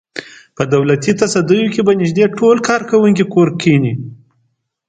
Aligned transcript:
په 0.55 0.63
دولتي 0.73 1.11
تصدیو 1.21 1.71
کې 1.73 1.81
به 1.87 1.93
نږدې 2.01 2.25
ټول 2.37 2.57
کارکوونکي 2.67 3.25
کور 3.33 3.49
کېني. 3.61 3.93